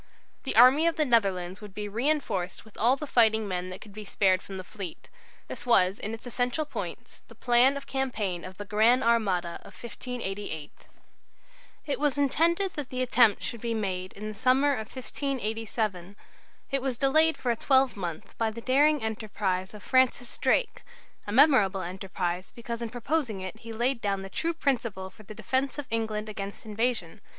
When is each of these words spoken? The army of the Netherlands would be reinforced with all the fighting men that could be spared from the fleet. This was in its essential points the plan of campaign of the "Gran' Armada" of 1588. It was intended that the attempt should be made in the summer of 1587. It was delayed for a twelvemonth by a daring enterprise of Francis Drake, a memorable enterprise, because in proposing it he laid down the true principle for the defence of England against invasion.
The 0.45 0.55
army 0.55 0.87
of 0.87 0.95
the 0.95 1.05
Netherlands 1.05 1.61
would 1.61 1.75
be 1.75 1.87
reinforced 1.87 2.65
with 2.65 2.75
all 2.75 2.95
the 2.95 3.05
fighting 3.05 3.47
men 3.47 3.67
that 3.67 3.81
could 3.81 3.93
be 3.93 4.03
spared 4.03 4.41
from 4.41 4.57
the 4.57 4.63
fleet. 4.63 5.11
This 5.47 5.63
was 5.63 5.99
in 5.99 6.11
its 6.15 6.25
essential 6.25 6.65
points 6.65 7.21
the 7.27 7.35
plan 7.35 7.77
of 7.77 7.85
campaign 7.85 8.43
of 8.43 8.57
the 8.57 8.65
"Gran' 8.65 9.03
Armada" 9.03 9.59
of 9.63 9.75
1588. 9.75 10.87
It 11.85 11.99
was 11.99 12.17
intended 12.17 12.73
that 12.73 12.89
the 12.89 13.03
attempt 13.03 13.43
should 13.43 13.61
be 13.61 13.75
made 13.75 14.13
in 14.13 14.27
the 14.27 14.33
summer 14.33 14.71
of 14.73 14.87
1587. 14.91 16.15
It 16.71 16.81
was 16.81 16.97
delayed 16.97 17.37
for 17.37 17.51
a 17.51 17.55
twelvemonth 17.55 18.35
by 18.39 18.47
a 18.47 18.51
daring 18.53 19.03
enterprise 19.03 19.75
of 19.75 19.83
Francis 19.83 20.35
Drake, 20.39 20.81
a 21.27 21.31
memorable 21.31 21.81
enterprise, 21.81 22.49
because 22.55 22.81
in 22.81 22.89
proposing 22.89 23.39
it 23.41 23.59
he 23.59 23.71
laid 23.71 24.01
down 24.01 24.23
the 24.23 24.29
true 24.31 24.55
principle 24.55 25.11
for 25.11 25.21
the 25.21 25.35
defence 25.35 25.77
of 25.77 25.85
England 25.91 26.27
against 26.27 26.65
invasion. 26.65 27.21